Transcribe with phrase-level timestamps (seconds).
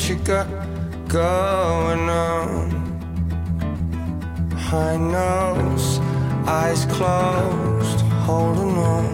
[0.00, 0.48] What you got
[1.08, 2.70] going on?
[4.56, 5.98] High nose,
[6.48, 9.04] eyes closed, holding on.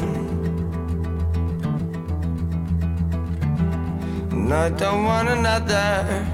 [4.30, 6.24] And I don't want another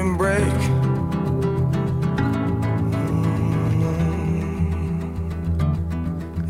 [0.00, 0.60] and break.
[3.80, 4.00] Mm.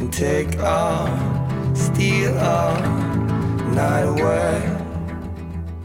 [0.01, 3.00] And take all, steal away.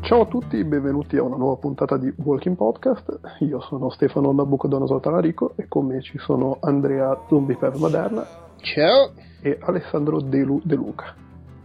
[0.02, 3.22] Ciao a tutti, benvenuti a una nuova puntata di Walking Podcast.
[3.40, 9.12] Io sono Stefano Nabucodonosor Talarico e con me ci sono Andrea Zombie per Moderna Ciao.
[9.42, 11.16] e Alessandro De, Lu- De Luca.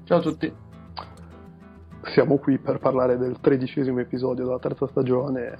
[0.04, 0.52] Ciao a tutti.
[2.12, 5.56] Siamo qui per parlare del tredicesimo episodio della terza stagione,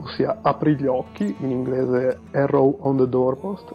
[0.00, 3.74] ossia Apri gli occhi, in inglese Arrow on the Doorpost.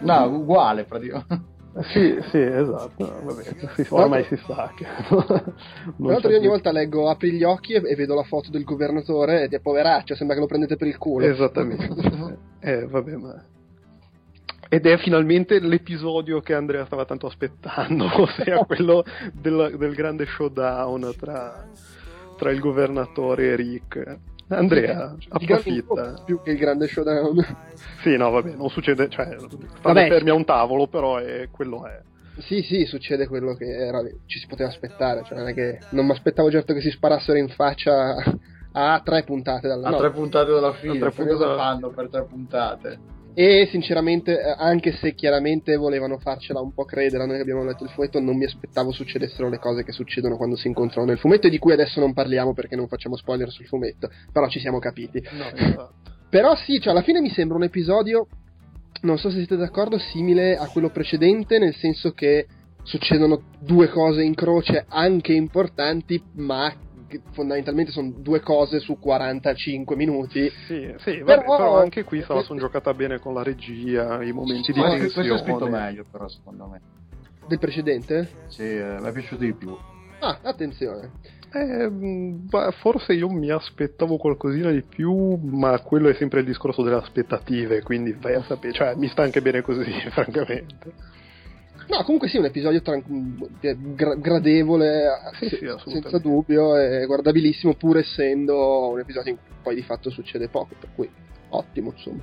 [0.00, 1.52] No, uguale praticamente.
[1.82, 3.54] Sì, sì, esatto, vabbè,
[3.88, 4.86] ormai si sa che...
[5.08, 5.52] Tra
[5.96, 9.42] l'altro io ogni volta leggo apri gli occhi e, e vedo la foto del governatore
[9.42, 11.26] e ti poveraccio, sembra che lo prendete per il culo.
[11.26, 12.38] Esattamente.
[12.60, 13.44] eh, vabbè, ma...
[14.68, 21.12] Ed è finalmente l'episodio che Andrea stava tanto aspettando, ossia quello del, del grande showdown
[21.18, 21.66] tra,
[22.36, 24.18] tra il governatore e Rick.
[24.48, 26.22] Andrea, approfitta.
[26.24, 27.36] più che il grande showdown.
[28.02, 30.08] Sì, no, vabbè, non succede, cioè, stanno Vabbè.
[30.08, 32.02] fermi a un tavolo, però è, quello è.
[32.40, 36.04] Sì, sì, succede quello che era, ci si poteva aspettare, cioè non è che non
[36.04, 38.16] mi aspettavo certo che si sparassero in faccia
[38.72, 39.96] a tre puntate dalla A no.
[39.98, 40.96] tre puntate dalla fine.
[40.96, 42.98] A tre poi puntate cosa fanno per tre puntate?
[43.34, 47.64] E sinceramente, eh, anche se chiaramente volevano farcela un po' credere a noi che abbiamo
[47.64, 51.18] letto il fumetto, non mi aspettavo succedessero le cose che succedono quando si incontrano nel
[51.18, 54.60] fumetto e di cui adesso non parliamo perché non facciamo spoiler sul fumetto, però ci
[54.60, 55.22] siamo capiti.
[55.32, 55.90] No.
[56.34, 58.26] Però sì, cioè alla fine mi sembra un episodio,
[59.02, 62.48] non so se siete d'accordo, simile a quello precedente, nel senso che
[62.82, 66.74] succedono due cose in croce anche importanti, ma
[67.32, 70.50] fondamentalmente sono due cose su 45 minuti.
[70.66, 74.22] Sì, sì, vabbè, Però- però, anche qui se la sono giocata bene con la regia,
[74.22, 75.40] i momenti di Ma questo tensione.
[75.40, 76.80] è scritto meglio, però, secondo me.
[77.46, 78.28] Del precedente?
[78.48, 79.76] Sì, eh, mi è piaciuto di più.
[80.20, 81.12] Ah, attenzione.
[81.52, 86.82] Eh, beh, forse io mi aspettavo qualcosina di più, ma quello è sempre il discorso
[86.82, 90.92] delle aspettative, quindi vai a sapere, cioè mi sta anche bene così, francamente.
[91.88, 93.02] No, comunque sì, un episodio tran-
[93.60, 95.04] eh, gra- gradevole,
[95.38, 99.82] Sì, se- sì, senza dubbio, e guardabilissimo, pur essendo un episodio in cui poi di
[99.82, 101.10] fatto succede poco, per cui
[101.50, 102.22] ottimo, insomma.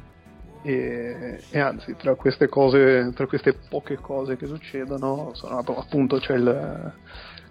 [0.64, 6.36] E, e anzi, tra queste cose, tra queste poche cose che succedono, sono, appunto c'è
[6.36, 6.94] il,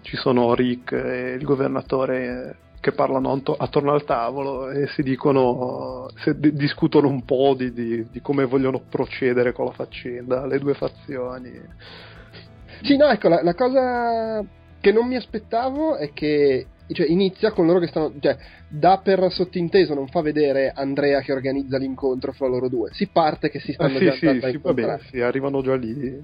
[0.01, 6.07] ci sono Rick e il governatore che parlano atto- attorno al tavolo e si dicono,
[6.17, 10.59] si di- discutono un po' di, di- di come vogliono procedere con la faccenda, le
[10.59, 11.51] due fazioni.
[12.81, 14.43] Sì, no, ecco, la, la cosa
[14.81, 18.35] che non mi aspettavo è che cioè, inizia con loro che stanno, cioè,
[18.67, 23.49] dà per sottinteso, non fa vedere Andrea che organizza l'incontro fra loro due, si parte
[23.49, 26.19] che si Ah, stanno sì, già sì, sì, vabbè, sì, arrivano già lì,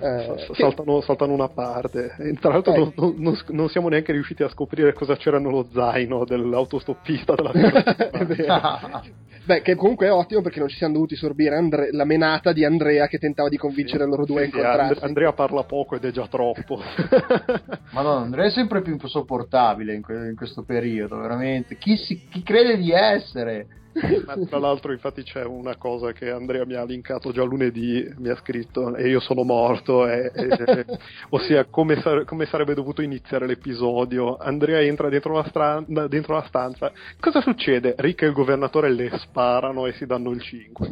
[0.00, 2.14] Eh, s- saltano, saltano una parte.
[2.18, 2.92] E tra l'altro Eh.
[2.96, 7.50] non, non- non- siamo neanche riusciti a scoprire cosa c'era nello zaino dell'autostoppista della
[8.24, 9.02] prima.
[9.42, 12.64] Beh, che comunque è ottimo perché non ci siamo dovuti sorbire Andre- la menata di
[12.64, 14.92] Andrea che tentava di convincere loro due a Sì, sì, incontrarsi.
[14.92, 16.78] And- Andrea parla poco ed è già troppo.
[17.92, 21.76] Madonna, Andrea è sempre più insopportabile in, que- in questo periodo, veramente.
[21.78, 23.66] Chi, si- chi crede di essere?
[24.26, 28.08] Ma tra l'altro, infatti, c'è una cosa che Andrea mi ha linkato già lunedì.
[28.18, 30.06] Mi ha scritto e io sono morto.
[30.06, 30.84] e- e-
[31.30, 34.36] ossia, come, sare- come sarebbe dovuto iniziare l'episodio.
[34.36, 36.92] Andrea entra dentro la, stra- dentro la stanza.
[37.18, 37.94] Cosa succede?
[37.98, 40.88] Rick e il governatore le sparano e si danno il 5.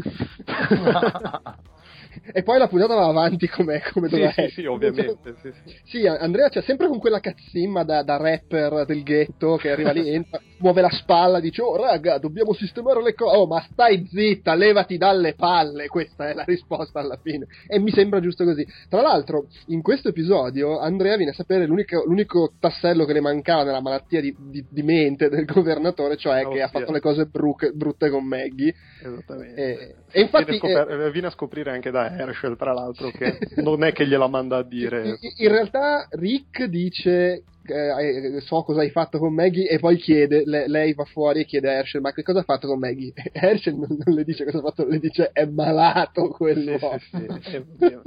[2.33, 4.63] E poi la puntata va avanti come, come sì, doveva sì, essere.
[4.63, 5.35] sì, ovviamente.
[5.43, 5.75] Sì, sì.
[5.85, 10.09] Sì, Andrea c'è sempre con quella cazzimma da, da rapper del ghetto che arriva lì,
[10.13, 14.55] entra, muove la spalla, dice oh raga, dobbiamo sistemare le cose, oh ma stai zitta,
[14.55, 17.47] levati dalle palle, questa è la risposta alla fine.
[17.67, 18.67] E mi sembra giusto così.
[18.89, 23.65] Tra l'altro, in questo episodio Andrea viene a sapere l'unico, l'unico tassello che le mancava
[23.65, 27.27] nella malattia di, di- di mente del governatore, cioè Oh, che ha fatto le cose
[27.27, 28.75] bruche- brutte con Maggie.
[29.03, 29.61] Esattamente.
[29.61, 33.39] E- e infatti, viene, scoper- eh, viene a scoprire anche da Herschel, tra l'altro, che
[33.57, 35.19] non è che gliela manda a dire.
[35.37, 40.43] In, realtà Rick dice eh, eh, so cosa hai fatto con Maggie e poi chiede,
[40.45, 43.13] le- lei va fuori e chiede a Herschel ma che cosa ha fatto con Maggie?
[43.17, 46.99] E Herschel non, non le dice cosa ha fatto, le dice è malato Sì, quell'uomo.
[46.99, 48.03] sì, sì, oddio.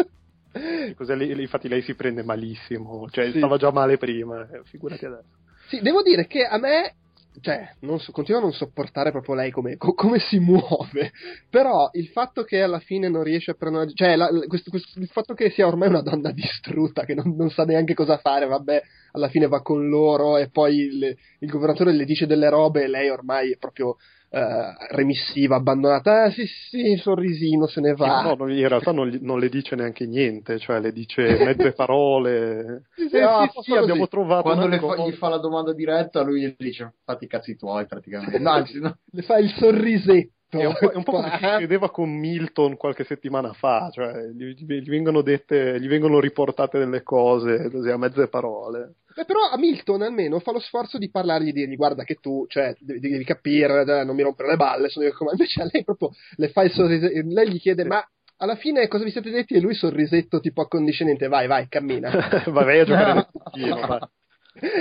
[0.96, 3.38] Cos'è infatti lei si prende malissimo, cioè Sì.
[3.38, 5.30] stava già male prima, eh, figurati adesso.
[5.70, 6.96] Sì, devo dire che a me
[7.40, 11.12] cioè, non so, continuo a non sopportare proprio lei come, co- come, si muove.
[11.50, 13.94] Però il fatto che alla fine non riesce a prendere.
[13.94, 17.50] Cioè, la, questo, questo, il fatto che sia ormai una donna distrutta, che non, non,
[17.50, 18.82] sa neanche cosa fare, vabbè,
[19.14, 22.88] alla fine va con loro e poi il, il governatore le dice delle robe e
[22.88, 23.96] lei ormai è proprio
[24.32, 28.22] uh, remissiva, abbandonata, ah, sì sì, sorrisino, se ne va.
[28.22, 32.84] No, in realtà non, non, le dice neanche niente, cioè le dice mezze parole.
[32.96, 36.22] sì, sì, eh, ah, sì, sì abbiamo trovato Quando fa, gli fa la domanda diretta
[36.22, 38.40] lui gli dice fatti i cazzi tuoi praticamente.
[38.42, 38.98] No, anzi, no.
[39.12, 40.32] Le fa il sorrisetto.
[40.60, 44.28] È un, po', è un po' come si credeva con Milton qualche settimana fa, cioè
[44.28, 48.96] gli, gli, vengono dette, gli vengono riportate delle cose così a mezze parole.
[49.16, 52.46] Beh, però a Milton almeno fa lo sforzo di parlargli di dirgli guarda che tu,
[52.48, 55.32] cioè, devi, devi capire, non mi rompere le balle, sono io come...
[55.32, 58.06] Invece a lei proprio le fa il sorriso, lei gli chiede ma
[58.38, 59.54] alla fine cosa vi siete detti?
[59.54, 62.44] E lui sorrisetto tipo accondiscendente, vai, vai, cammina.
[62.48, 64.00] vai, a giocare nel pochino, vai.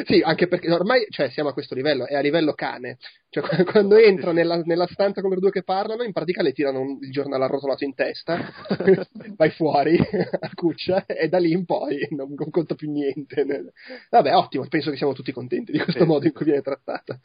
[0.05, 2.99] Sì, anche perché ormai cioè, siamo a questo livello, è a livello cane.
[3.31, 6.81] Cioè, quando entro nella, nella, stanza con le due che parlano, in pratica le tirano
[6.81, 8.51] un, il giornale arrotolato in testa,
[9.37, 9.97] vai fuori
[10.41, 13.73] a cuccia e da lì in poi non, non conta più niente.
[14.11, 16.09] Vabbè, ottimo, penso che siamo tutti contenti di questo sì.
[16.09, 17.21] modo in cui viene trattata.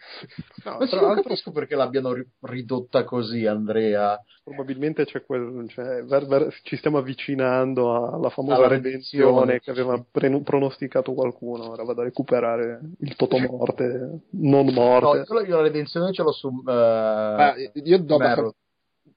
[0.63, 4.19] No, Ma non capisco perché l'abbiano ridotta così, Andrea.
[4.44, 10.00] Probabilmente c'è quel, cioè, ver, ver, ci stiamo avvicinando alla famosa alla redenzione che aveva
[10.12, 11.71] pre- pronosticato qualcuno.
[11.71, 12.03] Ora vado a
[12.35, 15.25] recuperare il totomorte, non morte.
[15.27, 16.47] No, io la redenzione ce l'ho su.
[16.47, 18.51] Uh, ah, io do per,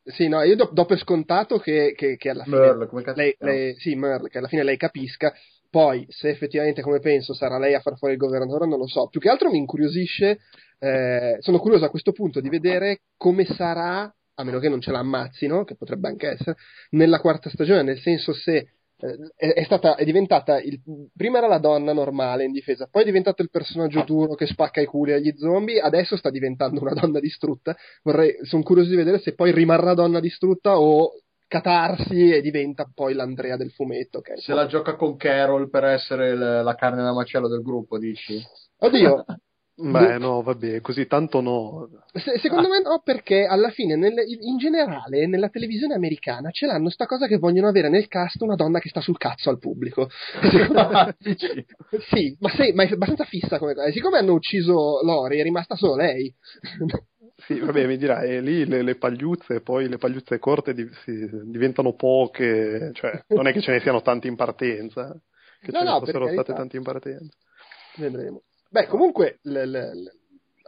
[0.05, 2.59] sì, no, io do, do per scontato che, che, che alla fine.
[2.59, 5.33] Merle, come lei, lei, sì, Merle, che alla fine lei capisca.
[5.71, 9.09] Poi, se effettivamente, come penso, sarà lei a far fuori il governatore, non lo so.
[9.09, 10.39] Più che altro mi incuriosisce.
[10.81, 14.03] Eh, sono curioso a questo punto di vedere come sarà,
[14.35, 16.57] a meno che non ce la ammazzino, che potrebbe anche essere,
[16.91, 20.81] nella quarta stagione, nel senso se è, è, stata, è diventata il,
[21.15, 24.81] prima era la donna normale in difesa, poi è diventato il personaggio duro che spacca
[24.81, 27.77] i culi agli zombie, adesso sta diventando una donna distrutta.
[28.03, 31.13] Vorrei, sono curioso di vedere se poi rimarrà donna distrutta o
[31.47, 34.21] catarsi e diventa poi l'Andrea del fumetto.
[34.35, 38.41] Se la gioca con Carol per essere l- la carne da macello del gruppo, dici?
[38.79, 39.25] Oddio,
[39.81, 41.89] Beh, no, vabbè, così tanto no.
[42.13, 46.91] Se, secondo me no, perché alla fine, nel, in generale, nella televisione americana ce l'hanno
[46.91, 50.09] sta cosa che vogliono avere nel cast una donna che sta sul cazzo al pubblico.
[52.11, 53.93] sì, ma, sei, ma è abbastanza fissa come cosa.
[53.93, 56.35] Siccome hanno ucciso Lori, è rimasta solo lei.
[57.41, 61.95] Sì, vabbè, mi dirai, lì le, le, pagliuzze, poi le pagliuzze corte di, si, diventano
[61.95, 65.17] poche, cioè non è che ce ne siano tante in partenza,
[65.61, 67.37] che no, ce ne no, fossero state tante in partenza.
[67.97, 68.43] Vedremo.
[68.69, 70.11] Beh, comunque, l- l-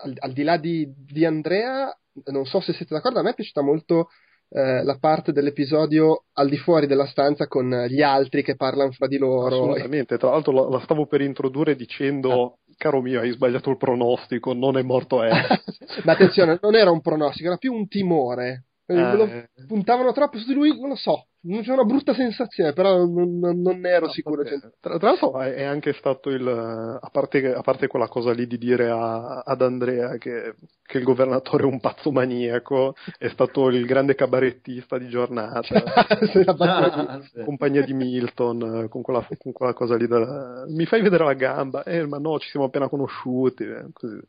[0.02, 1.94] al-, al, di là di, di, Andrea,
[2.26, 4.08] non so se siete d'accordo, a me è piaciuta molto
[4.48, 9.06] eh, la parte dell'episodio al di fuori della stanza con gli altri che parlano fra
[9.06, 9.70] di loro.
[9.70, 12.54] Assolutamente, tra l'altro la, la stavo per introdurre dicendo, ah.
[12.76, 15.30] caro mio, hai sbagliato il pronostico, non è morto è.
[16.04, 18.64] Ma attenzione, non era un pronostico, era più un timore.
[18.86, 19.48] Eh.
[19.68, 21.26] Puntavano troppo su di lui, non lo so,
[21.62, 24.42] c'è una brutta sensazione, però non, non ero no, sicuro.
[24.42, 28.58] Tra, tra, l'altro è anche stato il, a parte, a parte quella cosa lì di
[28.58, 33.86] dire a, ad Andrea che, che, il governatore è un pazzo maniaco, è stato il
[33.86, 35.82] grande cabarettista di giornata,
[36.58, 41.34] ah, compagnia di Milton, con quella, con quella cosa lì, da, mi fai vedere la
[41.34, 44.20] gamba, eh, ma no, ci siamo appena conosciuti, eh, così.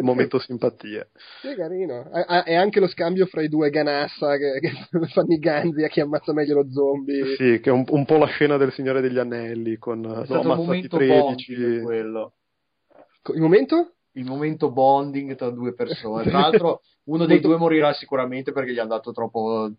[0.00, 1.06] momento simpatia.
[1.42, 2.10] Sì, carino,
[2.44, 4.72] è anche lo scambio fra i due Ganassa che, che
[5.12, 7.36] fanno i ganzi a chi ammazza meglio lo zombie.
[7.36, 10.40] Sì, che è un, un po' la scena del Signore degli Anelli con è no,
[10.40, 11.80] un momento 13.
[11.82, 12.32] quello.
[13.34, 13.92] Il momento?
[14.12, 16.24] Il momento bonding tra due persone.
[16.24, 19.70] Tra l'altro, uno dei due morirà sicuramente perché gli hanno dato troppo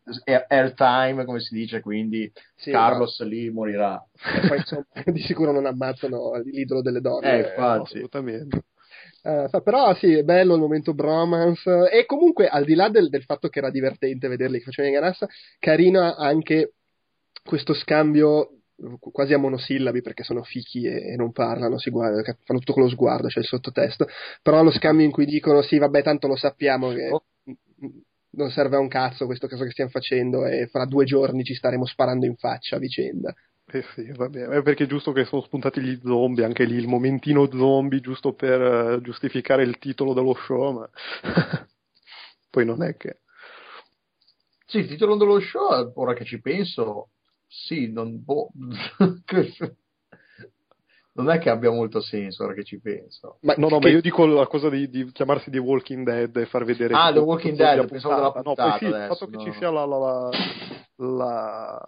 [0.47, 3.25] airtime, come si dice, quindi sì, Carlos ma...
[3.25, 4.03] lì morirà.
[4.41, 7.33] E poi insomma, di sicuro non ammazzano l'idolo delle donne.
[7.33, 7.81] Eh, infatti.
[7.81, 8.63] assolutamente.
[9.21, 13.23] Uh, però sì, è bello il momento bromance e comunque al di là del, del
[13.23, 15.27] fatto che era divertente vederli che facevano in ganassa,
[15.59, 16.73] carino anche
[17.43, 18.59] questo scambio
[18.99, 22.83] quasi a monosillabi perché sono fichi e, e non parlano, si guardano, fanno tutto con
[22.83, 24.07] lo sguardo, c'è cioè il sottotesto,
[24.41, 27.23] però lo scambio in cui dicono sì vabbè tanto lo sappiamo che oh.
[28.31, 31.55] non serve a un cazzo questo caso che stiamo facendo e fra due giorni ci
[31.55, 33.33] staremo sparando in faccia a vicenda.
[33.71, 36.75] Eh sì, va bene, è perché è giusto che sono spuntati gli zombie, anche lì
[36.75, 40.89] il momentino zombie, giusto per uh, giustificare il titolo dello show, ma
[42.49, 43.19] poi non è che...
[44.65, 47.09] Sì, il titolo dello show, ora che ci penso,
[47.45, 48.23] sì, non...
[48.23, 48.49] Boh.
[51.21, 53.37] non è che abbia molto senso ora che ci penso.
[53.41, 53.87] Ma, no, no, che...
[53.87, 56.93] ma io dico la cosa di, di, chiamarsi The Walking Dead e far vedere...
[56.93, 58.63] Ah, The Walking Dead, pensavo della puntata.
[58.63, 59.43] No, poi sì, adesso, il fatto no.
[59.43, 60.29] che ci sia la, la, la
[61.01, 61.81] la,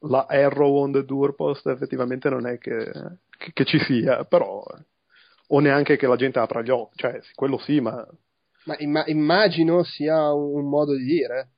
[0.00, 2.90] la Arrow on the Doorpost effettivamente non è che,
[3.38, 4.64] che, che ci sia, però
[5.48, 8.04] o neanche che la gente apra gli occhi, cioè quello sì, ma...
[8.64, 11.50] Ma imma- immagino sia un modo di dire.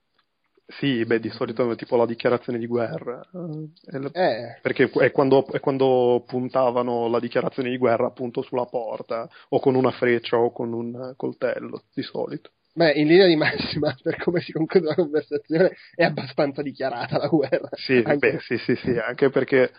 [0.70, 3.26] Sì, beh, di solito è tipo la dichiarazione di guerra.
[4.12, 4.58] Eh.
[4.60, 9.74] Perché è quando, è quando, puntavano la dichiarazione di guerra appunto sulla porta, o con
[9.74, 12.50] una freccia o con un coltello, di solito.
[12.74, 17.28] Beh, in linea di massima, per come si conclude la conversazione, è abbastanza dichiarata la
[17.28, 17.70] guerra.
[17.72, 18.32] Sì, anche...
[18.32, 19.72] beh, sì, sì, sì, anche perché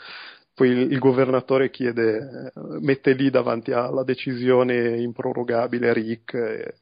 [0.55, 6.73] poi il, il, governatore chiede, mette lì davanti alla decisione improrogabile Rick e,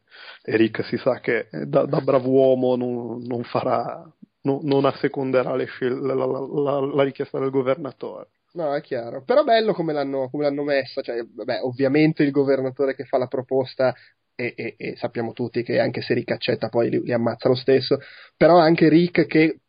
[0.43, 4.03] e Rick si sa che da, da bravo uomo non, non farà,
[4.41, 8.29] no, non asseconderà scel- la, la, la, la, richiesta del governatore.
[8.53, 9.23] No, è chiaro.
[9.23, 11.01] Però bello come l'hanno, come l'hanno messa.
[11.01, 13.93] Cioè, vabbè, ovviamente il governatore che fa la proposta
[14.39, 17.55] e, e, e, sappiamo tutti che anche se Rick accetta poi li, li, ammazza lo
[17.55, 17.99] stesso,
[18.37, 19.61] però anche Rick che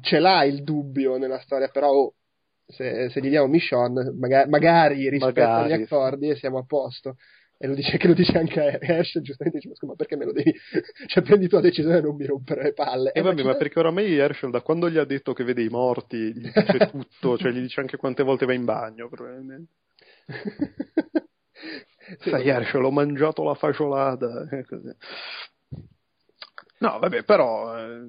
[0.00, 2.14] ce l'ha il dubbio nella storia, però oh,
[2.64, 5.72] se, se, gli diamo Mission magari, magari rispetto magari.
[5.72, 7.16] agli accordi e siamo a posto.
[7.56, 10.52] E lo dice, che lo dice anche Ash, giustamente dice, ma perché me lo devi...
[11.06, 13.12] cioè prendi tua decisione e non mi rompere le palle.
[13.12, 15.62] E eh, vabbè, ma, ma perché oramai Herschel da quando gli ha detto che vede
[15.62, 19.72] i morti, gli dice tutto, cioè gli dice anche quante volte va in bagno, probabilmente.
[22.20, 24.48] sì, Sai Herschel, ho mangiato la fasciolata.
[26.78, 27.78] No, vabbè, però...
[27.78, 28.08] Eh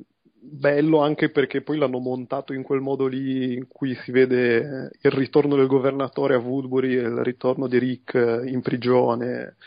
[0.65, 5.12] bello anche perché poi l'hanno montato in quel modo lì in cui si vede il
[5.12, 9.57] ritorno del governatore a Woodbury e il ritorno di Rick in prigione,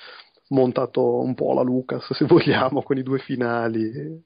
[0.49, 4.25] montato un po' alla Lucas se vogliamo, con i due finali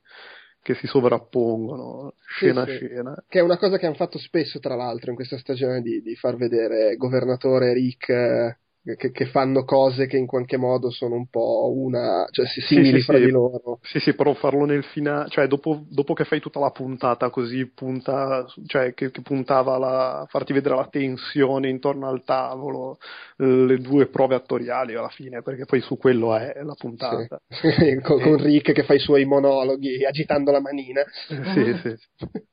[0.62, 3.24] che si sovrappongono scena sì, a scena.
[3.28, 6.14] Che è una cosa che hanno fatto spesso, tra l'altro, in questa stagione di, di
[6.14, 8.60] far vedere governatore Rick
[8.96, 12.98] che, che, fanno cose che in qualche modo sono un po' una, cioè si simili
[12.98, 13.78] sì, fra sì, di loro.
[13.82, 17.70] Sì, sì, però farlo nel finale, cioè dopo, dopo, che fai tutta la puntata così,
[17.72, 22.98] punta, cioè che, che puntava a farti vedere la tensione intorno al tavolo,
[23.36, 27.40] le due prove attoriali alla fine, perché poi su quello è la puntata.
[27.48, 27.98] Sì.
[28.02, 31.02] con, con, Rick che fa i suoi monologhi agitando la manina.
[31.28, 31.96] sì, sì.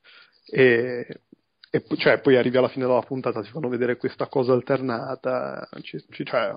[0.52, 1.06] E,
[1.70, 6.04] e cioè, poi arrivi alla fine della puntata, ti fanno vedere questa cosa alternata, ci,
[6.10, 6.52] ci, cioè,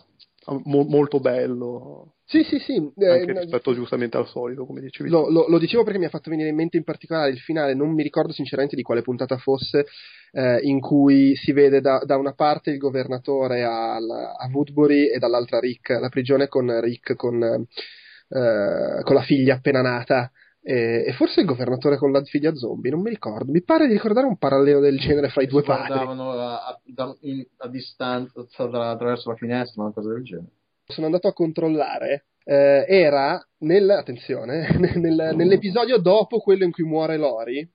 [0.63, 2.15] mo, molto bello.
[2.25, 2.77] Sì, sì, sì.
[2.77, 5.10] Anche eh, rispetto giustamente al solito, come dicevi.
[5.10, 7.75] Lo, lo, lo, dicevo perché mi ha fatto venire in mente in particolare il finale,
[7.75, 9.86] non mi ricordo sinceramente di quale puntata fosse,
[10.32, 15.20] eh, in cui si vede da, da, una parte il governatore al, a Woodbury e
[15.20, 20.32] dall'altra Rick, la prigione con Rick con, eh, con la figlia appena nata
[20.65, 23.51] e, e, forse il governatore con la figlia zombie, non mi ricordo.
[23.51, 25.91] Mi pare di ricordare un parallelo del genere fra i due padri.
[25.91, 27.15] a, a,
[27.58, 30.51] a distanza attraverso la finestra, una cosa del genere.
[30.86, 32.27] Sono andato a controllare.
[32.46, 37.70] Eh, era nel, attenzione, nel, nell'episodio dopo quello in cui muore Lori.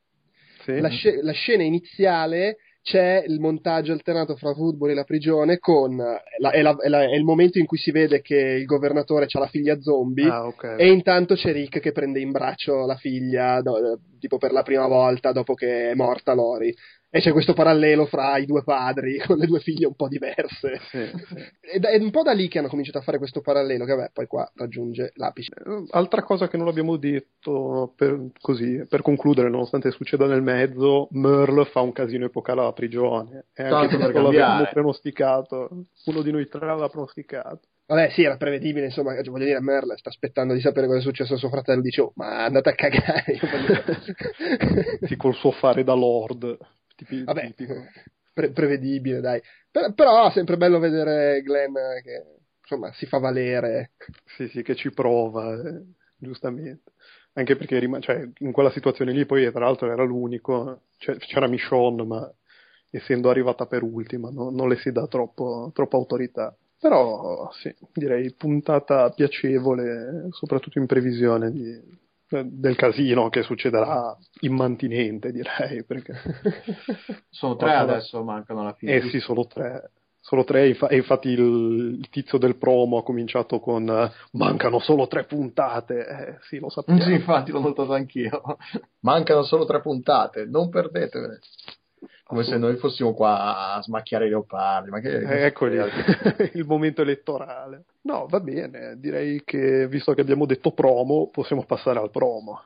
[0.63, 0.81] Sì.
[0.81, 2.57] La, sc- la scena iniziale
[2.89, 7.03] c'è il montaggio alternato fra Woodbury e la prigione con la, è, la, è, la,
[7.03, 10.47] è, il momento in cui si vede che il governatore ha la figlia zombie ah,
[10.47, 10.79] okay.
[10.79, 14.87] e intanto c'è Rick che prende in braccio la figlia do, tipo per la prima
[14.87, 16.75] volta dopo che è morta Lori
[17.11, 20.81] e c'è questo parallelo fra i due padri con le due figlie un po' diverse.
[20.91, 21.45] Sì, sì.
[21.61, 24.11] Ed è un po' da lì che hanno cominciato a fare questo parallelo, che vabbè,
[24.13, 25.53] poi qua raggiunge l'apice.
[25.55, 31.09] Eh, altra cosa che non abbiamo detto, per, così, per concludere, nonostante succeda nel mezzo,
[31.13, 33.47] Merle fa un casino epocale alla prigione.
[33.55, 35.87] E anche questo l'avevamo pronosticato.
[36.05, 37.61] Uno di noi tre l'aveva pronosticato.
[37.87, 41.03] Vabbè, sì, era prevedibile, insomma, cioè, voglio dire, Merle sta aspettando di sapere cosa è
[41.03, 43.39] successo a suo fratello, dice, oh, ma andate a cagare.
[45.09, 46.59] sì, col suo fare da lord.
[46.99, 47.55] Tipi, Vabbè,
[48.33, 49.41] pre- prevedibile, dai.
[49.71, 52.25] Per- però è sempre bello vedere Glenn che
[52.61, 53.93] insomma si fa valere.
[54.37, 55.83] Sì, sì, che ci prova, eh,
[56.17, 56.93] giustamente.
[57.35, 61.47] Anche perché rim- cioè, in quella situazione lì poi tra l'altro era l'unico, cioè, c'era
[61.47, 62.33] Michonne, ma
[62.91, 64.51] essendo arrivata per ultima no?
[64.51, 66.57] non le si dà troppo, troppa autorità.
[66.81, 71.81] Però sì, direi puntata piacevole, soprattutto in previsione di,
[72.29, 76.15] del casino che succederà immantinente direi perché
[77.31, 78.95] sono tre adesso mancano alla fine.
[78.95, 79.93] Eh sì sono tre.
[80.21, 85.07] Solo tre e infatti il, il, tizio del promo ha cominciato con uh, mancano solo
[85.07, 86.07] tre puntate.
[86.07, 87.01] Eh, sì lo sappiamo.
[87.01, 88.43] Sì infatti l'ho notato anch'io.
[89.01, 91.39] Mancano solo tre puntate non perdetevene
[92.29, 94.91] come se noi fossimo qua a smacchiare i leopardi.
[94.91, 95.65] Ma che, eh, ecco
[96.53, 97.85] il momento elettorale.
[98.03, 102.65] No, va bene, direi che visto che abbiamo detto promo, possiamo passare al promo.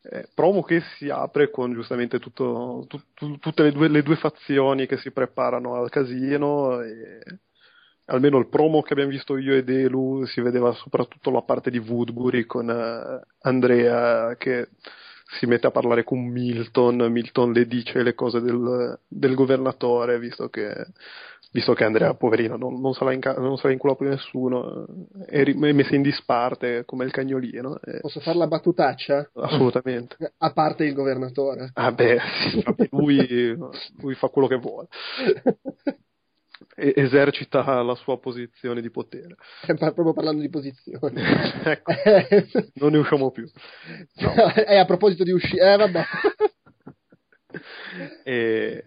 [0.00, 4.16] Eh, promo che si apre con giustamente tutto, tu, tu, tutte le due, le due,
[4.16, 7.20] fazioni che si preparano al casino e
[8.06, 11.78] almeno il promo che abbiamo visto io ed Elu si vedeva soprattutto la parte di
[11.78, 14.68] Woodbury con uh, Andrea che
[15.38, 20.48] si mette a parlare con Milton, Milton le dice le cose del, del governatore, visto
[20.48, 20.72] che
[21.52, 24.86] visto che Andrea, poverino, non, non, se, l'ha inca- non se l'ha inculato di nessuno,
[25.26, 27.80] è, ri- è messa in disparte come il cagnolino.
[27.80, 28.00] E...
[28.00, 29.30] Posso fare la battutaccia?
[29.32, 30.16] Assolutamente.
[30.36, 31.70] A parte il governatore.
[31.72, 32.18] Ah beh,
[32.90, 33.56] lui,
[34.00, 34.88] lui fa quello che vuole.
[36.76, 39.36] esercita la sua posizione di potere.
[39.64, 41.22] Proprio parlando di posizione.
[41.64, 41.92] ecco,
[42.74, 43.48] non ne usciamo più.
[44.16, 44.54] No.
[44.54, 46.04] eh, a proposito di uscire, eh, vabbè.
[48.24, 48.84] e,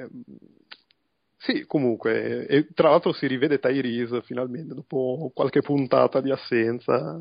[1.37, 7.17] sì, comunque, e, tra l'altro si rivede Tyrese finalmente dopo qualche puntata di assenza.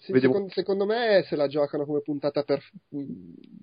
[0.00, 2.60] Sì, secondo, secondo, me se la giocano come puntata per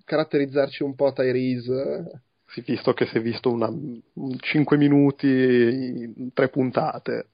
[0.06, 2.29] caratterizzarci un po' Tyrese sì,
[2.66, 3.72] visto che si è visto una,
[4.40, 7.28] 5 minuti in tre puntate.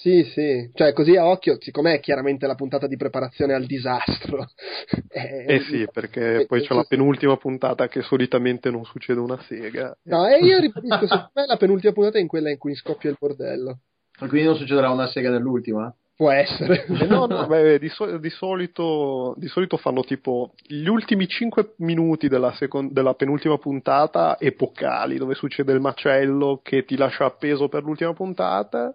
[0.00, 4.46] Sì, sì, cioè così a occhio, siccome è chiaramente la puntata di preparazione al disastro.
[5.10, 9.42] eh, eh sì, perché eh, poi c'è la penultima puntata che solitamente non succede una
[9.48, 9.96] sega.
[10.04, 13.10] No, e io ribadisco, secondo me la penultima puntata è in quella in cui scoppia
[13.10, 13.80] il bordello.
[14.18, 15.92] Quindi non succederà una sega nell'ultima?
[16.18, 16.84] Può essere.
[16.84, 21.74] Eh no, no, beh, di, so- di, solito, di, solito, fanno tipo gli ultimi 5
[21.76, 27.68] minuti della, second- della, penultima puntata epocali, dove succede il macello che ti lascia appeso
[27.68, 28.92] per l'ultima puntata,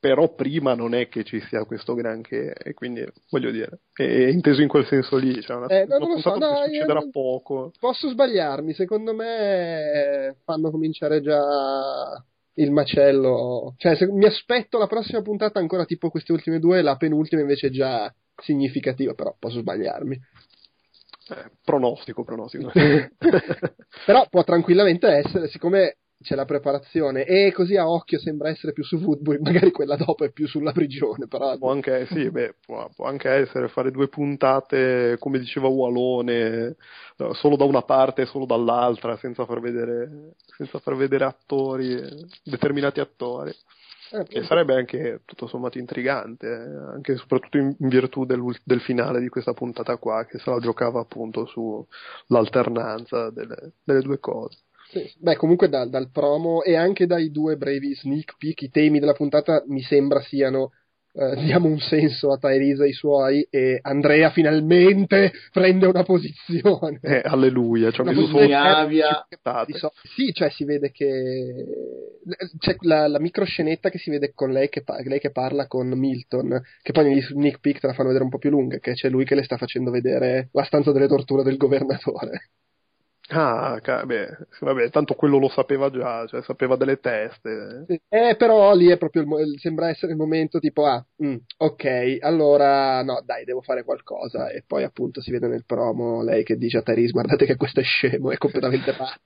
[0.00, 4.60] però prima non è che ci sia questo granché, e quindi voglio dire, è inteso
[4.60, 7.72] in quel senso lì, cioè una, eh, no, una puntata so, no, succederà poco.
[7.78, 12.20] Posso sbagliarmi, secondo me fanno cominciare già
[12.58, 13.74] il macello.
[13.76, 17.68] Cioè, se, mi aspetto la prossima puntata ancora tipo queste ultime due, la penultima invece
[17.68, 20.14] è già significativa, però posso sbagliarmi.
[21.30, 22.70] Eh, pronostico, pronostico.
[24.06, 28.82] però può tranquillamente essere, siccome c'è la preparazione e così a occhio sembra essere più
[28.82, 31.26] su Woodbury, magari quella dopo è più sulla prigione.
[31.28, 31.56] Però...
[31.56, 36.76] Può anche, sì, beh, può, può anche essere fare due puntate, come diceva Walone,
[37.32, 41.96] solo da una parte e solo dall'altra, senza far vedere, senza far vedere attori,
[42.42, 43.54] determinati attori.
[44.10, 48.42] Eh, che sarebbe anche tutto sommato intrigante, eh, anche e soprattutto in, in virtù del,
[48.64, 54.18] del, finale di questa puntata qua, che se la giocava appunto sull'alternanza delle, delle due
[54.18, 54.60] cose.
[54.90, 55.10] Sì.
[55.18, 59.12] Beh, comunque da, dal promo e anche dai due brevi sneak peek, i temi della
[59.12, 60.70] puntata mi sembra siano
[61.12, 67.00] eh, diamo un senso a Tyrese e ai suoi e Andrea finalmente prende una posizione.
[67.02, 68.46] Eh, alleluia, cioè, una posizione
[69.74, 71.66] so, sì, cioè si vede che
[72.58, 76.62] c'è la, la microscenetta che si vede con lei che, lei che, parla con Milton,
[76.82, 79.08] che poi negli sneak peek te la fanno vedere un po' più lunga, che c'è
[79.08, 82.50] lui che le sta facendo vedere la stanza delle torture del governatore.
[83.30, 87.84] Ah, beh, vabbè, tanto quello lo sapeva già, cioè sapeva delle teste.
[88.08, 93.02] Eh, però lì è proprio il, sembra essere il momento tipo, ah, mm, ok, allora,
[93.02, 94.48] no, dai, devo fare qualcosa.
[94.48, 97.80] E poi appunto si vede nel promo lei che dice a Therese, guardate che questo
[97.80, 99.20] è scemo, è completamente pazzo.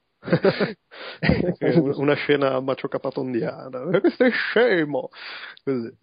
[2.00, 5.10] una scena maciocapatondiana, questo è scemo.
[5.62, 5.96] Così.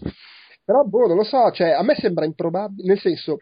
[0.64, 3.40] Però, boh, non lo so, cioè, a me sembra improbabile, nel senso,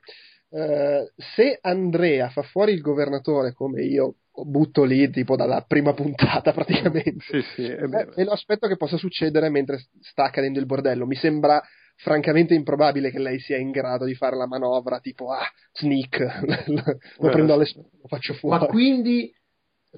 [0.50, 6.52] eh, se Andrea fa fuori il governatore come io butto lì tipo dalla prima puntata
[6.54, 7.24] praticamente.
[7.30, 11.06] Sì, sì, eh, e lo aspetto che possa succedere mentre sta accadendo il bordello.
[11.06, 11.62] Mi sembra
[11.98, 16.20] francamente improbabile che lei sia in grado di fare la manovra tipo ah, sneak,
[17.20, 18.60] lo prendo alle spalle, lo faccio fuori.
[18.60, 19.34] Ma quindi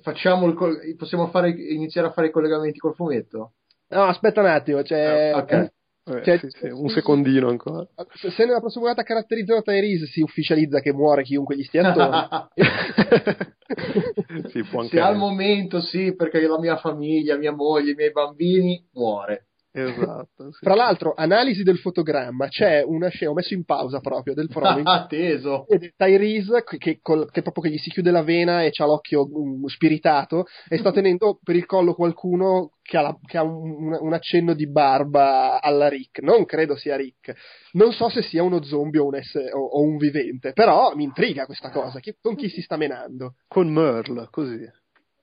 [0.02, 3.54] facciamo il, possiamo fare, iniziare a fare i collegamenti col fumetto?
[3.90, 5.72] No, aspetta un attimo, cioè, ah, okay.
[6.10, 7.86] Eh, cioè, sì, sì, un secondino ancora.
[8.14, 12.50] Se nella prossima puntata caratterizzano Tyrese si ufficializza che muore chiunque gli stia attorno.
[14.50, 18.12] sì, può anche se al momento sì, perché la mia famiglia, mia moglie, i miei
[18.12, 19.49] bambini, muore.
[19.72, 20.52] Esatto.
[20.52, 20.60] Sì.
[20.62, 24.82] Fra l'altro, analisi del fotogramma, c'è una scena, ho messo in pausa proprio del promo.
[24.90, 25.66] Atteso.
[25.96, 29.66] Tyrese, che, che, che, proprio che gli si chiude la vena e ha l'occhio um,
[29.68, 34.14] spiritato, e sta tenendo per il collo qualcuno che ha, la, che ha un, un,
[34.14, 36.22] accenno di barba alla Rick.
[36.22, 37.36] Non credo sia Rick.
[37.74, 41.04] Non so se sia uno zombie o un, ess- o, o un vivente, però mi
[41.04, 42.00] intriga questa cosa.
[42.00, 43.36] Chi, con chi si sta menando?
[43.48, 44.68] Con Merle, così.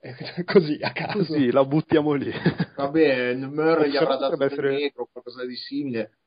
[0.45, 1.17] così a caso.
[1.17, 2.31] Così la buttiamo lì.
[2.75, 4.71] Vabbè, Murray gli avrà dato essere...
[4.71, 6.17] negro o qualcosa di simile.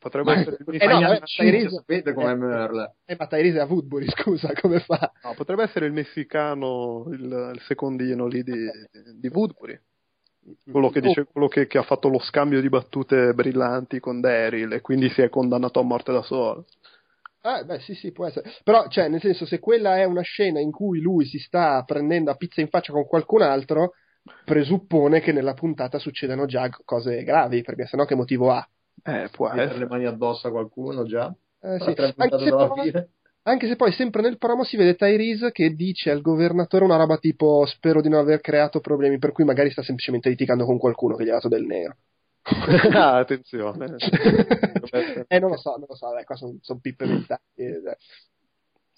[0.00, 2.94] Potrebbe ma, essere il eh no, eh, Tyrese, sapete com'è eh, Merle.
[3.04, 5.12] Eh, ma Tyrese a Woodbury, scusa, come fa?
[5.22, 8.66] No, potrebbe essere il messicano, il, il secondino lì di,
[9.18, 9.78] di Woodbury.
[10.70, 14.72] Quello, che, dice, quello che, che, ha fatto lo scambio di battute brillanti con Daryl
[14.72, 16.64] e quindi si è condannato a morte da solo.
[17.42, 18.50] Ah, beh, sì, sì, può essere.
[18.62, 22.30] Però, cioè, nel senso, se quella è una scena in cui lui si sta prendendo
[22.30, 23.92] a pizza in faccia con qualcun altro,
[24.44, 28.68] presuppone che nella puntata succedano già cose gravi, perché sennò che motivo ha?
[29.02, 31.34] Eh, può Mettere le mani addosso a qualcuno già?
[31.62, 31.94] Eh, sì.
[32.16, 32.92] anche, se poi,
[33.42, 37.16] anche, se poi, sempre nel promo si vede Tyrese che dice al governatore una roba
[37.16, 41.16] tipo spero di non aver creato problemi, per cui magari sta semplicemente litigando con qualcuno
[41.16, 41.96] che gli ha dato del nero.
[42.92, 43.96] ah, attenzione.
[45.28, 47.40] eh, non lo so, non lo so, qua sono son pippe mentali.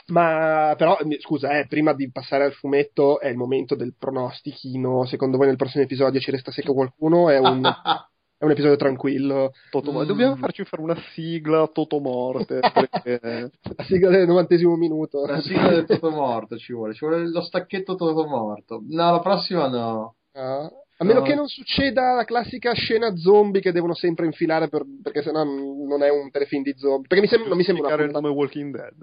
[0.06, 5.04] Ma però, scusa, eh, prima di passare al fumetto è il momento del pronostichino.
[5.06, 7.30] Secondo voi nel prossimo episodio ci resta secco qualcuno?
[7.30, 7.62] È un,
[8.36, 9.52] è un episodio tranquillo.
[9.70, 10.04] Toto, mm.
[10.04, 12.58] Dobbiamo farci fare una sigla Toto Morte.
[12.72, 13.50] Perché...
[13.76, 15.24] La sigla del novantesimo minuto.
[15.24, 18.82] La sigla del Toto Morto ci vuole, ci vuole lo stacchetto Toto Morto.
[18.88, 20.16] No, la prossima no.
[20.32, 20.68] Ah.
[20.98, 21.24] A meno no.
[21.24, 26.02] che non succeda la classica scena zombie che devono sempre infilare per, perché sennò non
[26.02, 27.08] è un telefilm di zombie.
[27.08, 28.18] Perché mi sembra, non mi sembra una puntata...
[28.18, 28.94] il nome Walking Dead.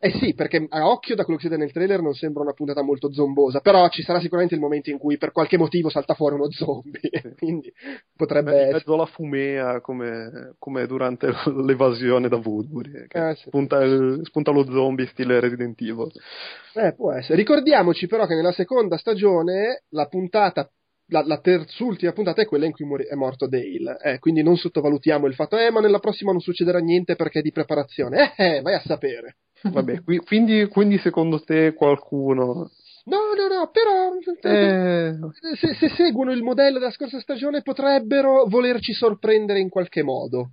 [0.00, 2.52] Eh sì, perché a occhio da quello che si vede nel trailer non sembra una
[2.52, 6.14] puntata molto zombosa, però ci sarà sicuramente il momento in cui per qualche motivo salta
[6.14, 7.72] fuori uno zombie, quindi
[8.16, 8.72] potrebbe Beh, essere...
[8.74, 13.48] mezzo alla fumea come, come durante l'evasione da Woodbury, eh, sì.
[13.48, 16.10] spunta, il, spunta, lo zombie stile Resident Evil.
[16.74, 17.36] Eh, può essere.
[17.36, 20.68] Ricordiamoci però che nella seconda stagione la puntata
[21.08, 24.56] la, la terzultima puntata è quella in cui mori- è morto Dale, eh, quindi non
[24.56, 28.34] sottovalutiamo il fatto, eh, ma nella prossima non succederà niente perché è di preparazione.
[28.36, 29.36] Eh, eh vai a sapere.
[29.62, 32.70] Vabbè, qui, quindi, quindi, secondo te qualcuno...
[33.04, 35.16] No, no, no, però eh...
[35.56, 40.50] se, se, seguono il modello della scorsa stagione potrebbero volerci sorprendere in qualche modo.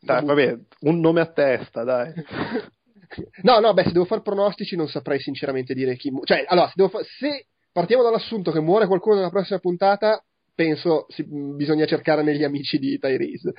[0.00, 2.12] Dai, vabbè, un nome a testa, dai.
[3.42, 6.10] no, no, beh, se devo fare pronostici non saprei sinceramente dire chi...
[6.24, 10.22] Cioè, allora, se, devo fa- se partiamo dall'assunto che muore qualcuno nella prossima puntata,
[10.54, 13.52] penso si, bisogna cercare negli amici di Tyrese.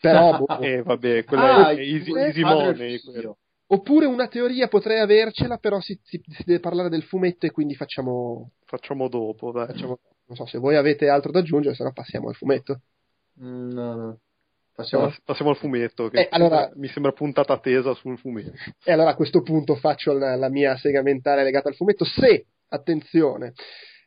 [0.00, 0.60] Però, boh.
[0.60, 3.00] eh, vabbè, quella ah, è easy, easy money.
[3.70, 7.74] Oppure una teoria potrei avercela, però si, si, si, deve parlare del fumetto e quindi
[7.74, 8.52] facciamo...
[8.64, 9.66] Facciamo dopo, dai.
[9.66, 12.80] Facciamo, non so se voi avete altro da aggiungere, se no passiamo al fumetto.
[13.42, 14.18] Mm, no, no.
[14.74, 18.52] Passiamo, passiamo, al fumetto, che eh, allora, mi sembra puntata tesa sul fumetto.
[18.84, 22.04] E allora a questo punto faccio la, la mia sega mentale legata al fumetto.
[22.04, 23.52] Se attenzione,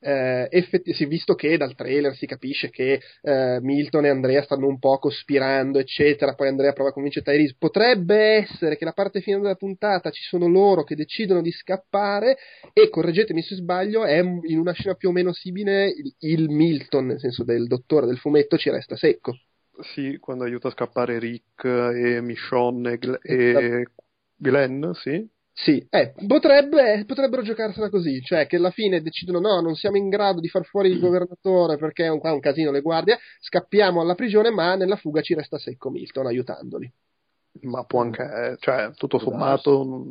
[0.04, 4.67] eh, effetti, sì, visto che dal trailer si capisce che eh, Milton e Andrea stanno
[4.67, 9.21] un po' cospirando, eccetera, poi Andrea prova a convincere Tyrese, potrebbe essere che la parte
[9.21, 12.38] finale della puntata ci sono loro che decidono di scappare
[12.74, 17.06] e, correggetemi se sbaglio, è in una scena più o meno simile il, il Milton,
[17.06, 19.38] nel senso del dottore del fumetto, ci resta secco.
[19.93, 23.86] Sì, quando aiuta a scappare Rick e Michonne e, e
[24.36, 25.28] Glenn, sì.
[25.63, 30.10] Sì, eh, potrebbe, potrebbero giocarsela così, cioè che alla fine decidono no, non siamo in
[30.10, 31.02] grado di far fuori il mm.
[31.02, 35.21] governatore perché è un, qua un casino le guardie, scappiamo alla prigione, ma nella fuga
[35.21, 36.91] ci resta secco Milton aiutandoli.
[37.62, 40.02] Ma può anche, eh, cioè, tutto sommato,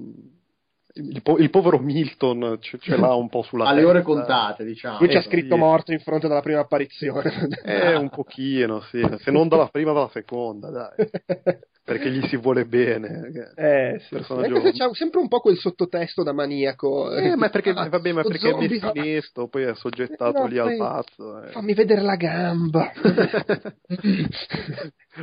[0.94, 4.98] il, po- il, povero Milton ce, ce, l'ha un po' sulla Alle ore contate, diciamo.
[5.00, 5.60] Lui ci ha scritto sì.
[5.60, 7.48] morto in fronte dalla prima apparizione.
[7.64, 9.04] Eh, un pochino, sì.
[9.18, 11.10] Se non dalla prima, dalla seconda, dai.
[11.90, 13.52] Perché gli si vuole bene.
[13.56, 14.32] Eh, sì, sì.
[14.32, 17.12] Anche se c'ha sempre un po' quel sottotesto da maniaco.
[17.12, 20.58] Eh, ma perché, ah, vabbè, ma perché zombie, è messo, poi è soggettato no, lì
[20.58, 21.42] al pazzo.
[21.42, 21.48] Eh.
[21.48, 22.92] Fammi vedere la gamba.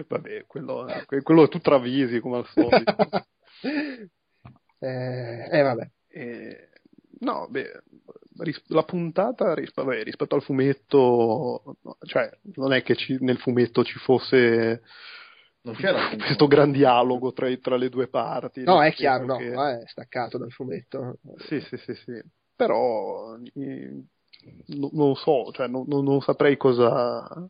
[0.09, 0.85] vabbè, quello,
[1.23, 2.95] quello tu travisi come al solito.
[4.79, 5.89] Eh, eh vabbè.
[6.09, 6.69] Eh,
[7.21, 7.81] no, beh,
[8.67, 14.83] la puntata vabbè, rispetto al fumetto, cioè, non è che ci, nel fumetto ci fosse
[15.67, 18.63] non c'era questo gran dialogo tra, tra, le due parti.
[18.63, 19.51] No, è chiaro, no, che...
[19.51, 21.17] è staccato dal fumetto.
[21.47, 22.21] Sì, sì, sì, sì.
[22.55, 24.03] Però eh,
[24.79, 27.49] non so, cioè, non, non, saprei cosa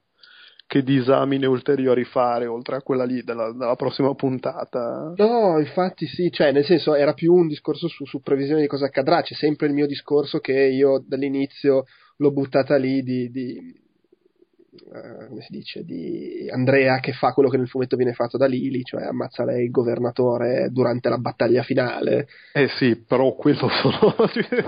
[0.66, 5.14] che disamine ulteriori fare oltre a quella lì della, della, prossima puntata.
[5.16, 8.88] No, infatti sì, cioè nel senso era più un discorso su, su, previsione di cosa
[8.88, 11.86] accadrà, c'è sempre il mio discorso che io dall'inizio
[12.18, 13.86] l'ho buttata lì di, di
[14.86, 18.46] Uh, come si dice, di Andrea che fa quello che nel fumetto viene fatto da
[18.46, 22.28] Lili, cioè ammazza lei il governatore durante la battaglia finale.
[22.54, 24.16] Eh sì, però quello sono,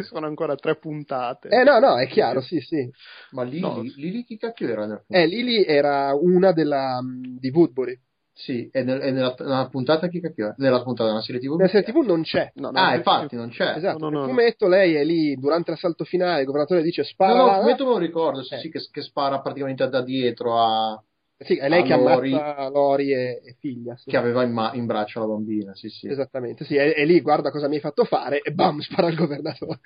[0.02, 1.50] sono ancora tre puntate.
[1.50, 2.90] Eh no, no, è chiaro, sì, sì.
[3.32, 3.82] Ma Lili, no.
[3.82, 5.04] Lili chi cacchio era?
[5.08, 8.00] Eh, Lili era una della, di Woodbury.
[8.40, 10.54] Sì, e, nel, e nella, nella, puntata chi capiva?
[10.58, 11.58] Nella puntata della serie TV?
[11.58, 12.50] Nella serie TV non c'è.
[12.56, 13.76] No, no, ah, infatti non c'è.
[13.76, 17.34] Esatto, no, no, nel fumetto lei è lì durante l'assalto finale, il governatore dice spara.
[17.34, 18.60] No, no, il fumetto me lo ricordo, sì, eh.
[18.60, 21.04] sì che, che, spara praticamente da dietro a...
[21.38, 23.98] Sì, è lei che Lori, ammazza Lori e, e figlia.
[23.98, 24.10] Sì.
[24.10, 26.08] Che aveva in, ma- in, braccio la bambina, sì, sì.
[26.08, 29.18] Esattamente, sì, è, è, lì, guarda cosa mi hai fatto fare e bam, spara il
[29.18, 29.82] governatore.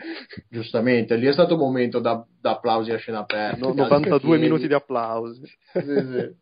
[0.48, 3.66] Giustamente, lì è stato un momento da, da applausi a scena aperta.
[3.66, 5.42] No, 92 minuti di applausi.
[5.74, 6.42] sì, sì.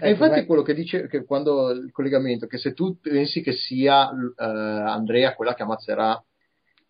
[0.00, 3.52] E infatti è quello che dice che quando il collegamento, che se tu pensi che
[3.52, 6.22] sia uh, Andrea quella che ammazzerà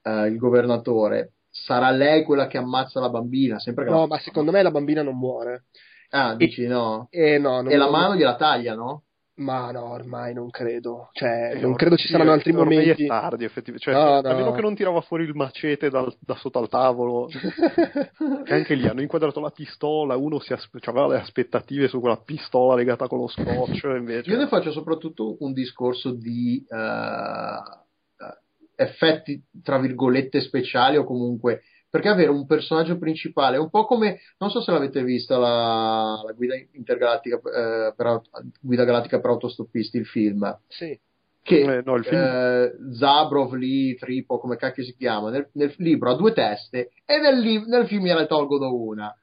[0.02, 3.58] uh, il governatore, sarà lei quella che ammazza la bambina?
[3.58, 4.06] Sempre no, la...
[4.06, 5.64] ma secondo me la bambina non muore.
[6.10, 7.08] Ah, dici e, no?
[7.10, 9.04] Eh, no e la mano gliela taglia, no?
[9.34, 11.08] Ma no, ormai non credo.
[11.12, 13.04] Cioè, Eh, non credo ci saranno altri ormai momenti.
[13.04, 13.90] è tardi, effettivamente.
[13.90, 14.36] Cioè, No, se- A no.
[14.38, 17.28] meno che non tirava fuori il macete dal- da sotto al tavolo.
[18.44, 21.98] E anche lì hanno inquadrato la pistola, uno si as- cioè, aveva le aspettative su
[22.00, 24.30] quella pistola legata con lo scotch, invece...
[24.30, 28.36] Io ne faccio soprattutto un discorso di eh,
[28.76, 34.20] effetti, tra virgolette, speciali o comunque perché avere un personaggio principale è un po' come,
[34.38, 38.22] non so se l'avete vista la, la guida intergalattica eh, per,
[38.62, 40.98] guida galattica per autostoppisti, il film, Sì.
[41.42, 45.74] che Eh, no, il film- eh, Zabrov lì, Tripo, come cacchio si chiama, nel, nel
[45.76, 49.14] libro ha due teste e nel, li- nel film gliene tolgono una.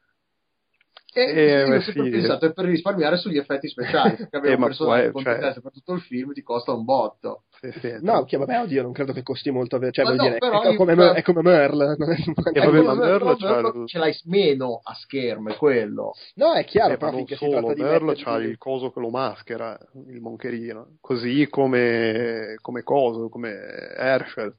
[1.12, 2.10] E Eh, io ho beh, sempre sì.
[2.12, 5.94] pensato è per risparmiare sugli effetti speciali, perché avere Eh, personaggio poi, cioè- per tutto
[5.94, 7.44] il film ti costa un botto.
[7.60, 9.76] Sì, sì, No, che vabbè, oddio, non credo che costi molto.
[9.78, 11.96] avere- Cioè, no, dire, però è, io- come, però- è come Merle.
[11.98, 15.56] Non è, Eh, E ma però- Merle c'ha il- ce l'hai meno a schermo, è
[15.58, 16.14] quello.
[16.36, 19.00] no, è chiaro, Eh, però finché si solo, tratta di Merle c'ha il coso che
[19.00, 23.50] lo maschera, il moncherino, così come, come coso, come
[23.98, 24.56] Herschel,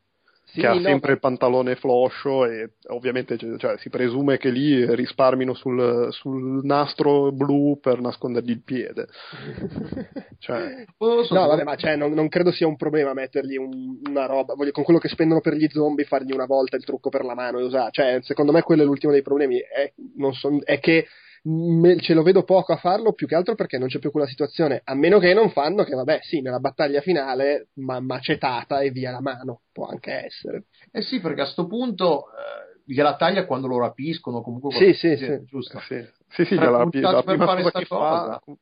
[0.52, 4.36] Sì, che ha no, sempre ma- il pantalone floscio e ovviamente cioè, cioè, si presume
[4.38, 9.06] che lì risparmino sul, sul nastro blu per nascondergli il piede.
[10.40, 14.54] Cioè, No, vabbè, ma cioè, non, non credo sia un problema mettergli un- una roba.
[14.54, 17.34] Voglio, con quello che spendono per gli zombie, fargli una volta il trucco per la
[17.34, 17.90] mano e usare.
[17.92, 19.58] Cioè, secondo me quello è l'ultimo dei problemi.
[19.58, 21.06] È, non so- è che
[21.42, 24.26] me- ce lo vedo poco a farlo, più che altro perché non c'è più quella
[24.26, 24.80] situazione.
[24.84, 29.10] A meno che non fanno che, vabbè, sì, nella battaglia finale, ma macetata e via
[29.10, 29.62] la mano.
[29.72, 30.64] Può anche essere.
[30.92, 35.16] Eh sì, perché a sto punto eh, gliela taglia quando lo rapiscono, comunque Sì, sì,
[35.16, 35.44] sì.
[35.46, 35.78] giusto.
[35.80, 38.40] sì, sì, sì, Tre la, puntate la per fare cosa sta cosa.
[38.44, 38.54] fa...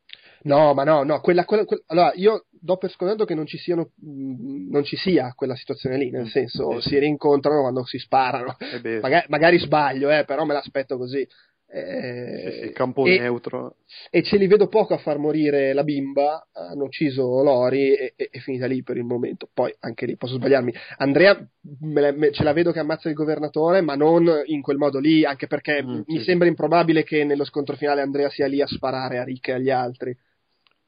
[0.42, 3.58] No, ma no, no, quella, quella- quella- allora io do per scontato che non ci
[3.58, 6.90] siano, mh, non ci sia quella situazione lì, nel Mm, senso sì.
[6.90, 8.56] si rincontrano quando si sparano.
[8.58, 11.26] Eh Magari, magari sbaglio, eh, però me l'aspetto così.
[11.70, 13.76] Sì, Eh, sì, campo e, neutro.
[14.10, 16.48] e ce li vedo poco a far morire la bimba.
[16.52, 19.48] Hanno ucciso Lori e e- è finita lì per il momento.
[19.52, 20.72] Poi anche lì posso sbagliarmi.
[20.98, 21.36] Andrea
[21.80, 24.98] me la- me- ce la vedo che ammazza il governatore, ma non in quel modo
[24.98, 28.60] lì, anche perché Mm, mi sì, sembra improbabile che nello scontro finale Andrea sia lì
[28.62, 30.16] a sparare a Rick e agli altri.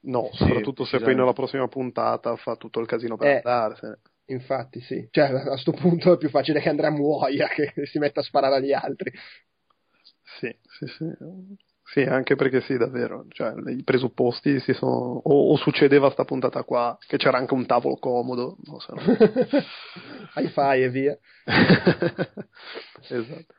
[0.03, 1.21] No, Sì, soprattutto se poi decisamente.
[1.21, 3.35] nella prossima puntata fa tutto il casino per Eh.
[3.45, 3.99] andarsene.
[4.31, 5.09] Infatti, sì.
[5.11, 8.57] Cioè, a sto punto è più facile che Andrea muoia che si metta a sparare
[8.57, 9.11] agli altri.
[10.41, 11.05] Sì, sì, sì.
[11.83, 15.21] Sì, anche perché sì, davvero, cioè, i presupposti si sono...
[15.25, 18.95] O, o succedeva sta puntata qua, che c'era anche un tavolo comodo, non so.
[20.37, 21.19] Hi fi e via.
[23.09, 23.55] esatto.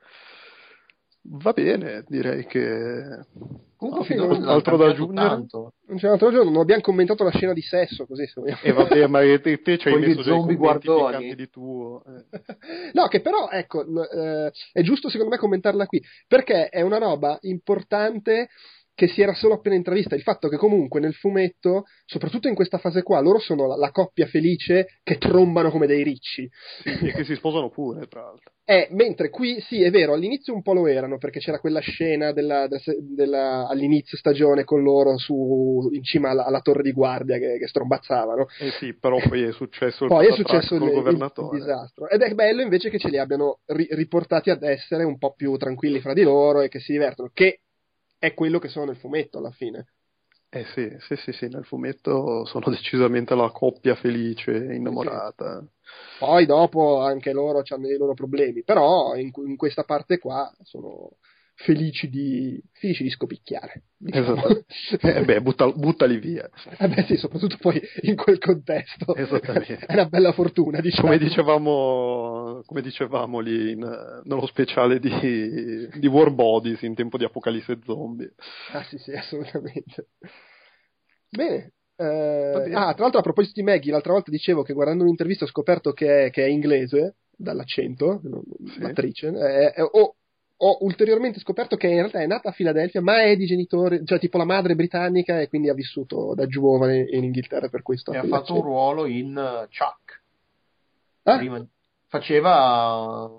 [1.24, 3.26] Va bene, direi che...
[3.76, 5.28] Comunque, Sì, finora non- altro da aggiungere?
[5.28, 5.74] tanto.
[5.88, 8.60] Non c'è altro giorno, non abbiamo commentato la scena di sesso, così se vogliamo.
[8.62, 11.34] E vabbè, ma te, te ci hai Con messo zombie guardoni.
[11.36, 12.04] di tuo.
[12.06, 12.26] eh.
[12.94, 17.38] No, che però, ecco, eh, è giusto secondo me commentarla qui, perché è una roba
[17.42, 18.50] importante
[18.94, 20.16] che si era solo appena intravista.
[20.16, 23.92] Il fatto che comunque nel fumetto, soprattutto in questa fase qua, loro sono la, la
[23.92, 26.48] coppia felice che trombano come dei ricci.
[26.84, 28.52] Sì, e che si sposano pure, tra l'altro.
[28.64, 32.32] Eh, mentre qui, sì, è vero, all'inizio un po' lo erano, perché c'era quella scena
[32.32, 37.38] della- della- della- all'inizio stagione con loro su, in cima alla, alla torre di guardia
[37.38, 38.46] che, che strombazzavano.
[38.60, 41.58] Eh sì, però poi è successo il Poi è successo il, col il- governatore.
[41.58, 42.08] il disastro.
[42.08, 45.58] Ed è bello invece che ce li abbiano ri- riportati ad essere un po' più
[45.58, 47.62] tranquilli fra di loro e che si divertono, che
[48.22, 49.94] è quello che sono nel fumetto alla fine.
[50.48, 55.66] Eh sì, sì, sì, sì, nel fumetto sono decisamente la coppia felice innamorata.
[56.20, 61.18] Poi dopo anche loro hanno i loro problemi, però in, in questa parte qua sono
[61.64, 63.84] felici di, felici di scopicchiare.
[63.98, 64.34] diciamo.
[64.36, 64.66] Esatto.
[65.08, 66.50] Eh beh, butta- buttali via.
[66.78, 69.16] Eh beh sì, soprattutto poi in quel contesto.
[69.16, 69.86] Esattamente.
[69.86, 71.08] È una bella fortuna, diciamo.
[71.08, 77.24] Come dicevamo, come dicevamo lì in- nello speciale di, di War Bodies in tempo di
[77.24, 78.34] apocalisse zombie.
[78.72, 80.08] Ah sì, sì, assolutamente.
[81.30, 81.74] Bene.
[81.96, 85.48] eh, ah, tra l'altro a proposito di Maggie, l'altra volta dicevo che guardando un'intervista ho
[85.48, 88.22] scoperto che è, che è inglese, dall'accento,
[88.74, 88.82] Sì.
[88.82, 89.90] l'attrice, eh, eh,
[90.64, 94.20] ho, ulteriormente scoperto che in realtà è nata a Filadelfia, ma è di genitori, cioè
[94.20, 98.12] tipo la madre britannica e quindi ha vissuto da giovane in Inghilterra per questo.
[98.12, 100.24] E ha fatto un ruolo in uh, Chuck.
[101.24, 101.66] Ah, Prima-
[102.08, 103.30] faceva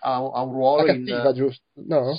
[0.00, 1.64] ha, un ruolo la in cattiva, giusto?
[1.74, 2.16] No?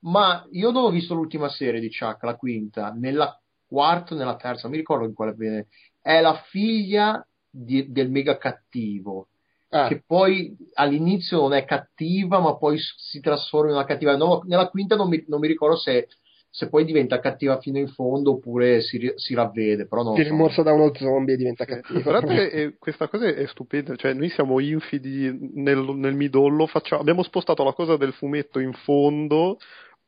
[0.00, 4.36] ma io non ho visto l'ultima serie di Chuck, la quinta, nella quarta o nella
[4.36, 5.66] terza, non mi ricordo in quale viene.
[6.00, 9.28] È la figlia di- del mega cattivo,
[9.70, 14.16] Ah, che poi all'inizio non è cattiva, ma poi si trasforma in una cattiva.
[14.16, 16.08] No, nella quinta non mi, non mi ricordo se,
[16.48, 20.36] se poi diventa cattiva fino in fondo oppure si, si ravvede, però non viene so.
[20.36, 22.10] morsa da uno zombie e diventa cattivo.
[22.10, 27.02] l'altro è- è- questa cosa è stupenda, cioè noi siamo infidi nel, nel midollo, facciamo-
[27.02, 29.58] abbiamo spostato la cosa del fumetto in fondo,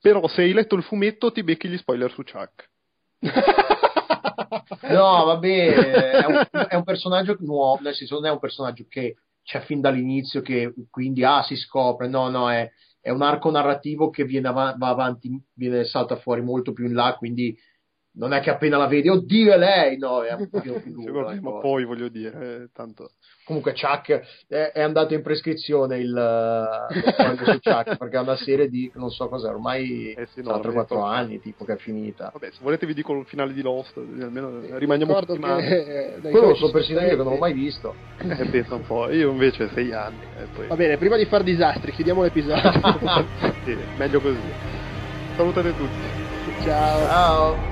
[0.00, 2.70] però se hai letto il fumetto ti becchi gli spoiler su Chuck.
[4.88, 9.16] no, vabbè, è un, è un personaggio nuovo, nel senso non è un personaggio che
[9.50, 14.08] c'è fin dall'inizio che quindi ah, si scopre, no, no, è, è un arco narrativo
[14.08, 17.58] che viene av- va avanti, viene salta fuori molto più in là, quindi
[18.12, 21.34] non è che appena la vedi, oddio è lei, no, è un pochino più duro.
[21.40, 23.14] ma poi voglio dire, eh, tanto...
[23.50, 28.68] Comunque Chuck è, è, andato in prescrizione il, il su Chuck perché è una serie
[28.68, 32.30] di, non so cos'è, ormai eh sì, no, 3-4 anni tipo che è finita.
[32.32, 36.50] Vabbè, se volete vi dico il finale di Lost, almeno rimaniamo tutti che, eh, Quello
[36.50, 37.92] lo so persino io che non l'ho mai visto.
[38.18, 40.22] Eh, pensa un po', io invece 6 anni.
[40.38, 40.68] Eh, poi...
[40.68, 42.70] Va bene, prima di fare disastri, chiudiamo l'episodio.
[43.66, 44.38] sì, meglio così.
[45.34, 46.62] Salutate tutti.
[46.62, 46.98] Ciao.
[47.04, 47.69] Ciao.